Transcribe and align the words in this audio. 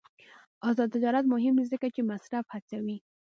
آزاد 0.69 0.89
تجارت 0.95 1.25
مهم 1.33 1.53
دی 1.59 1.65
ځکه 1.73 1.87
چې 1.95 2.01
مصرف 2.11 2.45
هڅوي. 2.55 2.97